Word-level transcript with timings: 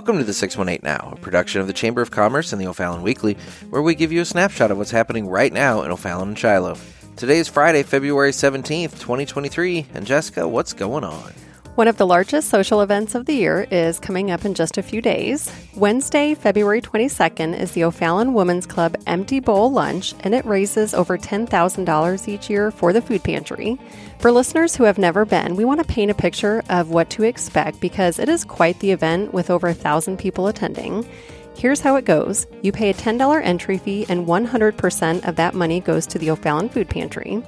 Welcome 0.00 0.16
to 0.16 0.24
the 0.24 0.32
618 0.32 0.80
Now, 0.82 1.12
a 1.12 1.16
production 1.16 1.60
of 1.60 1.66
the 1.66 1.74
Chamber 1.74 2.00
of 2.00 2.10
Commerce 2.10 2.54
and 2.54 2.62
the 2.62 2.66
O'Fallon 2.66 3.02
Weekly, 3.02 3.36
where 3.68 3.82
we 3.82 3.94
give 3.94 4.10
you 4.10 4.22
a 4.22 4.24
snapshot 4.24 4.70
of 4.70 4.78
what's 4.78 4.90
happening 4.90 5.28
right 5.28 5.52
now 5.52 5.82
in 5.82 5.90
O'Fallon 5.90 6.28
and 6.28 6.38
Shiloh. 6.38 6.78
Today 7.16 7.36
is 7.36 7.48
Friday, 7.48 7.82
February 7.82 8.30
17th, 8.30 8.98
2023. 8.98 9.88
And 9.92 10.06
Jessica, 10.06 10.48
what's 10.48 10.72
going 10.72 11.04
on? 11.04 11.34
One 11.80 11.88
of 11.88 11.96
the 11.96 12.06
largest 12.06 12.50
social 12.50 12.82
events 12.82 13.14
of 13.14 13.24
the 13.24 13.32
year 13.32 13.66
is 13.70 13.98
coming 13.98 14.30
up 14.30 14.44
in 14.44 14.52
just 14.52 14.76
a 14.76 14.82
few 14.82 15.00
days. 15.00 15.50
Wednesday, 15.74 16.34
February 16.34 16.82
22nd, 16.82 17.58
is 17.58 17.72
the 17.72 17.84
O'Fallon 17.84 18.34
Women's 18.34 18.66
Club 18.66 18.96
Empty 19.06 19.40
Bowl 19.40 19.72
Lunch, 19.72 20.12
and 20.20 20.34
it 20.34 20.44
raises 20.44 20.92
over 20.92 21.16
$10,000 21.16 22.28
each 22.28 22.50
year 22.50 22.70
for 22.70 22.92
the 22.92 23.00
food 23.00 23.24
pantry. 23.24 23.78
For 24.18 24.30
listeners 24.30 24.76
who 24.76 24.84
have 24.84 24.98
never 24.98 25.24
been, 25.24 25.56
we 25.56 25.64
want 25.64 25.80
to 25.80 25.86
paint 25.86 26.10
a 26.10 26.14
picture 26.14 26.62
of 26.68 26.90
what 26.90 27.08
to 27.12 27.22
expect 27.22 27.80
because 27.80 28.18
it 28.18 28.28
is 28.28 28.44
quite 28.44 28.78
the 28.80 28.90
event 28.90 29.32
with 29.32 29.48
over 29.48 29.68
a 29.68 29.72
thousand 29.72 30.18
people 30.18 30.48
attending. 30.48 31.08
Here's 31.56 31.80
how 31.80 31.96
it 31.96 32.04
goes 32.04 32.46
you 32.60 32.72
pay 32.72 32.90
a 32.90 32.94
$10 32.94 33.42
entry 33.42 33.78
fee, 33.78 34.04
and 34.10 34.26
100% 34.26 35.26
of 35.26 35.36
that 35.36 35.54
money 35.54 35.80
goes 35.80 36.06
to 36.08 36.18
the 36.18 36.28
O'Fallon 36.28 36.68
Food 36.68 36.90
Pantry. 36.90 37.42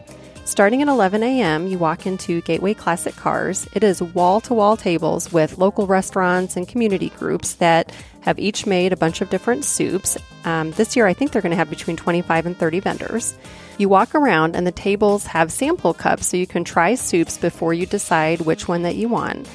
Starting 0.44 0.82
at 0.82 0.88
11 0.88 1.22
a.m., 1.22 1.68
you 1.68 1.78
walk 1.78 2.04
into 2.04 2.40
Gateway 2.42 2.74
Classic 2.74 3.14
Cars. 3.14 3.68
It 3.74 3.84
is 3.84 4.02
wall 4.02 4.40
to 4.42 4.54
wall 4.54 4.76
tables 4.76 5.32
with 5.32 5.56
local 5.56 5.86
restaurants 5.86 6.56
and 6.56 6.66
community 6.66 7.10
groups 7.10 7.54
that 7.54 7.92
have 8.22 8.40
each 8.40 8.66
made 8.66 8.92
a 8.92 8.96
bunch 8.96 9.20
of 9.20 9.30
different 9.30 9.64
soups. 9.64 10.18
Um, 10.44 10.72
this 10.72 10.96
year, 10.96 11.06
I 11.06 11.14
think 11.14 11.30
they're 11.30 11.42
going 11.42 11.50
to 11.50 11.56
have 11.56 11.70
between 11.70 11.96
25 11.96 12.46
and 12.46 12.56
30 12.56 12.80
vendors. 12.80 13.38
You 13.78 13.88
walk 13.88 14.16
around, 14.16 14.56
and 14.56 14.66
the 14.66 14.72
tables 14.72 15.26
have 15.26 15.52
sample 15.52 15.94
cups 15.94 16.26
so 16.26 16.36
you 16.36 16.48
can 16.48 16.64
try 16.64 16.96
soups 16.96 17.38
before 17.38 17.72
you 17.72 17.86
decide 17.86 18.40
which 18.40 18.66
one 18.66 18.82
that 18.82 18.96
you 18.96 19.08
want. 19.08 19.48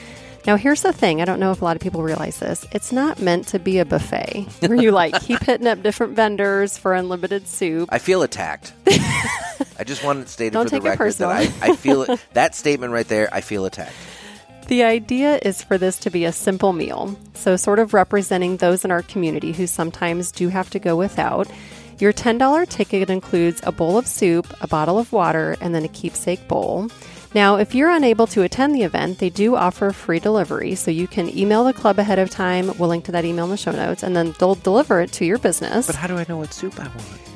Now, 0.48 0.56
here's 0.56 0.82
the 0.82 0.94
thing 0.94 1.22
I 1.22 1.26
don't 1.26 1.42
know 1.42 1.52
if 1.52 1.62
a 1.62 1.66
lot 1.66 1.76
of 1.76 1.82
people 1.82 2.02
realize 2.02 2.40
this. 2.40 2.66
It's 2.72 2.94
not 2.94 3.20
meant 3.22 3.50
to 3.50 3.60
be 3.60 3.80
a 3.80 3.86
buffet 3.86 4.48
where 4.62 4.76
you 4.76 4.92
like 4.92 5.22
keep 5.22 5.42
hitting 5.42 5.68
up 5.68 5.84
different 5.84 6.16
vendors 6.16 6.78
for 6.78 6.94
unlimited 6.94 7.50
soup. 7.50 7.90
I 7.92 8.00
feel 8.00 8.24
attacked. 8.24 8.72
I 9.78 9.84
just 9.84 10.04
want 10.04 10.20
it 10.20 10.30
stated 10.30 10.54
Don't 10.54 10.66
for 10.66 10.72
the 10.72 10.78
take 10.78 10.86
it 10.86 10.90
record 10.90 11.14
that 11.14 11.30
I, 11.30 11.42
I 11.62 11.76
feel 11.76 12.04
it, 12.04 12.20
that 12.34 12.56
statement 12.56 12.94
right 12.94 13.08
there, 13.08 13.30
I 13.32 13.42
feel 13.42 13.66
attacked. 13.66 13.94
The 14.68 14.84
idea 14.84 15.40
is 15.44 15.64
for 15.64 15.78
this 15.78 15.98
to 16.00 16.10
be 16.10 16.26
a 16.26 16.34
simple 16.34 16.74
meal, 16.74 17.18
so 17.36 17.56
sort 17.56 17.80
of 17.80 17.94
representing 17.94 18.58
those 18.58 18.84
in 18.84 18.92
our 18.92 19.02
community 19.02 19.54
who 19.54 19.66
sometimes 19.66 20.32
do 20.32 20.50
have 20.50 20.70
to 20.72 20.80
go 20.80 20.96
without. 20.96 21.48
Your 22.00 22.12
$10 22.12 22.68
ticket 22.68 23.10
includes 23.10 23.62
a 23.64 23.72
bowl 23.72 23.98
of 23.98 24.06
soup, 24.06 24.46
a 24.62 24.68
bottle 24.68 25.00
of 25.00 25.12
water, 25.14 25.56
and 25.62 25.74
then 25.74 25.86
a 25.86 25.88
keepsake 25.88 26.48
bowl. 26.48 26.90
Now, 27.34 27.56
if 27.56 27.74
you're 27.76 27.90
unable 27.90 28.28
to 28.28 28.44
attend 28.44 28.76
the 28.76 28.84
event, 28.84 29.20
they 29.20 29.30
do 29.30 29.56
offer 29.56 29.92
free 29.92 30.20
delivery, 30.20 30.76
so 30.76 30.92
you 30.92 31.08
can 31.08 31.36
email 31.38 31.64
the 31.64 31.74
club 31.74 31.98
ahead 31.98 32.20
of 32.20 32.30
time. 32.30 32.78
We'll 32.78 32.90
link 32.90 33.06
to 33.06 33.12
that 33.14 33.26
email 33.26 33.46
in 33.46 33.52
the 33.52 33.58
show 33.58 33.72
notes, 33.72 34.04
and 34.04 34.16
then 34.16 34.36
they'll 34.40 34.56
deliver 34.56 35.02
it 35.02 35.12
to 35.14 35.26
your 35.26 35.38
business. 35.38 35.88
But 35.88 35.96
how 35.96 36.08
do 36.08 36.18
I 36.18 36.26
know 36.28 36.38
what 36.38 36.54
soup 36.54 36.80
I 36.80 36.88
want? 36.88 37.27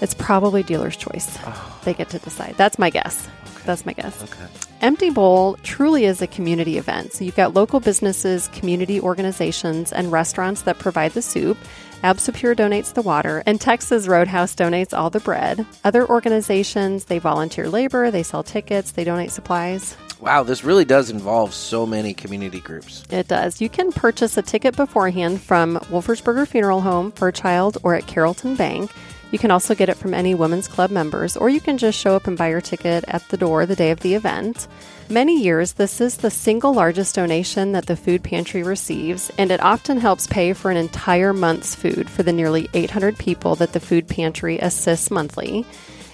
It's 0.00 0.14
probably 0.14 0.62
dealer's 0.62 0.96
choice. 0.96 1.38
Oh. 1.44 1.80
They 1.84 1.94
get 1.94 2.10
to 2.10 2.18
decide. 2.18 2.54
That's 2.56 2.78
my 2.78 2.90
guess. 2.90 3.28
That's 3.64 3.84
my 3.84 3.92
guess. 3.92 4.22
Okay. 4.22 4.46
Empty 4.80 5.10
Bowl 5.10 5.56
truly 5.62 6.04
is 6.04 6.22
a 6.22 6.26
community 6.26 6.78
event. 6.78 7.12
So 7.12 7.24
you've 7.24 7.36
got 7.36 7.54
local 7.54 7.80
businesses, 7.80 8.48
community 8.48 9.00
organizations, 9.00 9.92
and 9.92 10.10
restaurants 10.10 10.62
that 10.62 10.78
provide 10.78 11.12
the 11.12 11.22
soup. 11.22 11.58
Absopure 12.02 12.54
donates 12.54 12.94
the 12.94 13.02
water, 13.02 13.42
and 13.44 13.60
Texas 13.60 14.06
Roadhouse 14.06 14.54
donates 14.54 14.96
all 14.96 15.10
the 15.10 15.18
bread. 15.18 15.66
Other 15.82 16.08
organizations, 16.08 17.06
they 17.06 17.18
volunteer 17.18 17.68
labor, 17.68 18.12
they 18.12 18.22
sell 18.22 18.44
tickets, 18.44 18.92
they 18.92 19.02
donate 19.02 19.32
supplies. 19.32 19.96
Wow, 20.20 20.44
this 20.44 20.64
really 20.64 20.84
does 20.84 21.10
involve 21.10 21.52
so 21.52 21.84
many 21.86 22.14
community 22.14 22.60
groups. 22.60 23.04
It 23.10 23.28
does. 23.28 23.60
You 23.60 23.68
can 23.68 23.92
purchase 23.92 24.36
a 24.36 24.42
ticket 24.42 24.76
beforehand 24.76 25.40
from 25.40 25.76
Wolfersberger 25.90 26.46
Funeral 26.46 26.80
Home 26.80 27.12
FurChild 27.12 27.78
or 27.82 27.94
at 27.94 28.06
Carrollton 28.06 28.54
Bank. 28.54 28.92
You 29.30 29.38
can 29.38 29.50
also 29.50 29.74
get 29.74 29.88
it 29.88 29.96
from 29.96 30.14
any 30.14 30.34
Women's 30.34 30.68
Club 30.68 30.90
members, 30.90 31.36
or 31.36 31.50
you 31.50 31.60
can 31.60 31.76
just 31.76 31.98
show 31.98 32.16
up 32.16 32.26
and 32.26 32.38
buy 32.38 32.48
your 32.48 32.60
ticket 32.60 33.04
at 33.08 33.28
the 33.28 33.36
door 33.36 33.66
the 33.66 33.76
day 33.76 33.90
of 33.90 34.00
the 34.00 34.14
event. 34.14 34.66
Many 35.10 35.42
years, 35.42 35.72
this 35.72 36.00
is 36.00 36.18
the 36.18 36.30
single 36.30 36.72
largest 36.72 37.14
donation 37.14 37.72
that 37.72 37.86
the 37.86 37.96
food 37.96 38.22
pantry 38.22 38.62
receives, 38.62 39.30
and 39.38 39.50
it 39.50 39.60
often 39.60 39.98
helps 39.98 40.26
pay 40.26 40.52
for 40.52 40.70
an 40.70 40.76
entire 40.76 41.32
month's 41.32 41.74
food 41.74 42.08
for 42.08 42.22
the 42.22 42.32
nearly 42.32 42.68
800 42.72 43.18
people 43.18 43.54
that 43.56 43.72
the 43.72 43.80
food 43.80 44.08
pantry 44.08 44.58
assists 44.58 45.10
monthly. 45.10 45.66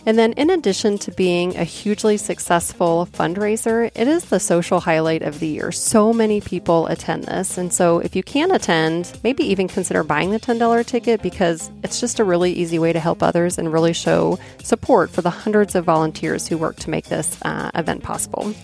And 0.06 0.18
then, 0.18 0.32
in 0.34 0.50
addition 0.50 0.98
to 0.98 1.10
being 1.12 1.56
a 1.56 1.64
hugely 1.64 2.18
successful 2.18 3.08
fundraiser, 3.12 3.90
it 3.94 4.06
is 4.06 4.26
the 4.26 4.38
social 4.38 4.80
highlight 4.80 5.22
of 5.22 5.40
the 5.40 5.48
year. 5.48 5.72
So 5.72 6.12
many 6.12 6.42
people 6.42 6.86
attend 6.88 7.24
this. 7.24 7.56
And 7.56 7.72
so, 7.72 8.00
if 8.00 8.14
you 8.14 8.22
can 8.22 8.50
attend, 8.50 9.18
maybe 9.24 9.44
even 9.44 9.66
consider 9.66 10.04
buying 10.04 10.30
the 10.30 10.38
$10 10.38 10.84
ticket 10.84 11.22
because 11.22 11.70
it's 11.82 12.00
just 12.00 12.20
a 12.20 12.24
really 12.24 12.52
easy 12.52 12.78
way 12.78 12.92
to 12.92 13.00
help 13.00 13.22
others 13.22 13.56
and 13.56 13.72
really 13.72 13.94
show 13.94 14.38
support 14.62 15.10
for 15.10 15.22
the 15.22 15.30
hundreds 15.30 15.74
of 15.74 15.86
volunteers 15.86 16.48
who 16.48 16.58
work 16.58 16.76
to 16.76 16.90
make 16.90 17.06
this 17.06 17.38
uh, 17.42 17.70
event 17.74 18.02
possible. 18.02 18.54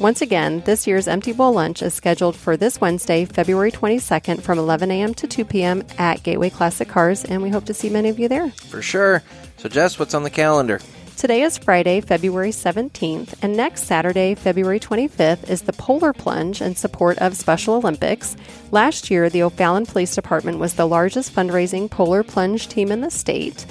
Once 0.00 0.22
again, 0.22 0.62
this 0.64 0.86
year's 0.86 1.06
Empty 1.06 1.30
Bowl 1.30 1.52
Lunch 1.52 1.82
is 1.82 1.92
scheduled 1.92 2.34
for 2.34 2.56
this 2.56 2.80
Wednesday, 2.80 3.26
February 3.26 3.70
22nd 3.70 4.40
from 4.40 4.58
11 4.58 4.90
a.m. 4.90 5.12
to 5.12 5.26
2 5.26 5.44
p.m. 5.44 5.84
at 5.98 6.22
Gateway 6.22 6.48
Classic 6.48 6.88
Cars, 6.88 7.22
and 7.22 7.42
we 7.42 7.50
hope 7.50 7.66
to 7.66 7.74
see 7.74 7.90
many 7.90 8.08
of 8.08 8.18
you 8.18 8.26
there. 8.26 8.48
For 8.50 8.80
sure. 8.80 9.22
So, 9.58 9.68
Jess, 9.68 9.98
what's 9.98 10.14
on 10.14 10.22
the 10.22 10.30
calendar? 10.30 10.80
Today 11.18 11.42
is 11.42 11.58
Friday, 11.58 12.00
February 12.00 12.48
17th, 12.48 13.34
and 13.42 13.54
next 13.54 13.84
Saturday, 13.84 14.34
February 14.34 14.80
25th, 14.80 15.50
is 15.50 15.60
the 15.60 15.74
Polar 15.74 16.14
Plunge 16.14 16.62
in 16.62 16.76
support 16.76 17.18
of 17.18 17.36
Special 17.36 17.74
Olympics. 17.74 18.38
Last 18.70 19.10
year, 19.10 19.28
the 19.28 19.42
O'Fallon 19.42 19.84
Police 19.84 20.14
Department 20.14 20.58
was 20.58 20.76
the 20.76 20.88
largest 20.88 21.34
fundraising 21.34 21.90
polar 21.90 22.22
plunge 22.22 22.68
team 22.68 22.90
in 22.90 23.02
the 23.02 23.10
state. 23.10 23.66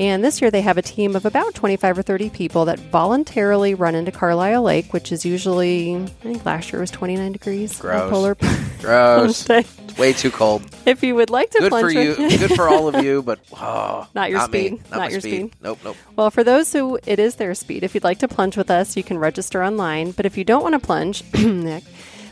And 0.00 0.22
this 0.24 0.40
year, 0.40 0.50
they 0.50 0.60
have 0.60 0.78
a 0.78 0.82
team 0.82 1.16
of 1.16 1.26
about 1.26 1.54
25 1.54 1.98
or 1.98 2.02
30 2.02 2.30
people 2.30 2.64
that 2.66 2.78
voluntarily 2.78 3.74
run 3.74 3.96
into 3.96 4.12
Carlyle 4.12 4.62
Lake, 4.62 4.92
which 4.92 5.10
is 5.10 5.24
usually, 5.24 5.96
I 5.96 6.06
think 6.22 6.46
last 6.46 6.72
year 6.72 6.80
was 6.80 6.90
29 6.92 7.32
degrees. 7.32 7.78
Gross. 7.80 8.10
Polar 8.10 8.36
Gross. 8.80 9.48
It's 9.50 9.98
way 9.98 10.12
too 10.12 10.30
cold. 10.30 10.62
If 10.86 11.02
you 11.02 11.16
would 11.16 11.30
like 11.30 11.50
to 11.50 11.58
Good 11.58 11.70
plunge 11.70 11.92
for 11.92 12.00
you. 12.00 12.14
Good 12.16 12.54
for 12.54 12.68
all 12.68 12.86
of 12.86 13.02
you, 13.04 13.22
but 13.22 13.40
oh, 13.54 14.06
Not 14.14 14.30
your 14.30 14.38
me. 14.40 14.44
speed. 14.46 14.72
Not, 14.72 14.90
Not 14.90 14.98
my 14.98 15.08
your 15.08 15.20
speed. 15.20 15.52
Nope, 15.60 15.78
nope. 15.84 15.96
Well, 16.14 16.30
for 16.30 16.44
those 16.44 16.72
who 16.72 17.00
it 17.04 17.18
is 17.18 17.34
their 17.34 17.54
speed, 17.56 17.82
if 17.82 17.94
you'd 17.94 18.04
like 18.04 18.20
to 18.20 18.28
plunge 18.28 18.56
with 18.56 18.70
us, 18.70 18.96
you 18.96 19.02
can 19.02 19.18
register 19.18 19.64
online. 19.64 20.12
But 20.12 20.26
if 20.26 20.38
you 20.38 20.44
don't 20.44 20.62
want 20.62 20.74
to 20.74 20.78
plunge, 20.78 21.24
Nick, 21.34 21.82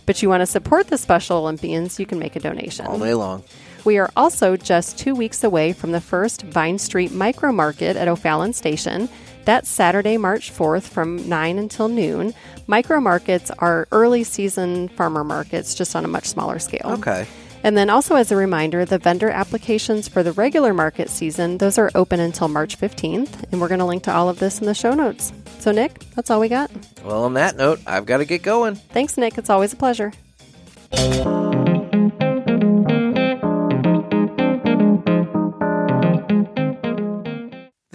but 0.06 0.22
you 0.22 0.28
want 0.28 0.42
to 0.42 0.46
support 0.46 0.86
the 0.86 0.98
Special 0.98 1.38
Olympians, 1.38 1.98
you 1.98 2.06
can 2.06 2.20
make 2.20 2.36
a 2.36 2.40
donation. 2.40 2.86
All 2.86 2.98
day 3.00 3.14
long. 3.14 3.42
We 3.86 3.98
are 3.98 4.10
also 4.16 4.56
just 4.56 4.98
two 4.98 5.14
weeks 5.14 5.44
away 5.44 5.72
from 5.72 5.92
the 5.92 6.00
first 6.00 6.42
Vine 6.42 6.76
Street 6.76 7.12
Micro 7.12 7.52
Market 7.52 7.96
at 7.96 8.08
O'Fallon 8.08 8.52
Station. 8.52 9.08
That's 9.44 9.68
Saturday, 9.68 10.16
March 10.16 10.52
4th 10.52 10.82
from 10.82 11.28
9 11.28 11.56
until 11.56 11.86
noon. 11.86 12.34
Micro 12.66 13.00
markets 13.00 13.52
are 13.60 13.86
early 13.92 14.24
season 14.24 14.88
farmer 14.88 15.22
markets, 15.22 15.72
just 15.72 15.94
on 15.94 16.04
a 16.04 16.08
much 16.08 16.24
smaller 16.24 16.58
scale. 16.58 16.94
Okay. 16.98 17.28
And 17.62 17.76
then 17.76 17.88
also 17.88 18.16
as 18.16 18.32
a 18.32 18.36
reminder, 18.36 18.84
the 18.84 18.98
vendor 18.98 19.30
applications 19.30 20.08
for 20.08 20.24
the 20.24 20.32
regular 20.32 20.74
market 20.74 21.08
season, 21.08 21.58
those 21.58 21.78
are 21.78 21.92
open 21.94 22.18
until 22.18 22.48
March 22.48 22.76
15th, 22.76 23.52
and 23.52 23.60
we're 23.60 23.68
going 23.68 23.78
to 23.78 23.84
link 23.84 24.02
to 24.02 24.12
all 24.12 24.28
of 24.28 24.40
this 24.40 24.58
in 24.58 24.66
the 24.66 24.74
show 24.74 24.94
notes. 24.94 25.32
So 25.60 25.70
Nick, 25.70 26.00
that's 26.16 26.28
all 26.28 26.40
we 26.40 26.48
got. 26.48 26.72
Well, 27.04 27.22
on 27.22 27.34
that 27.34 27.56
note, 27.56 27.78
I've 27.86 28.04
got 28.04 28.16
to 28.16 28.24
get 28.24 28.42
going. 28.42 28.74
Thanks 28.74 29.16
Nick, 29.16 29.38
it's 29.38 29.48
always 29.48 29.72
a 29.72 29.76
pleasure. 29.76 30.12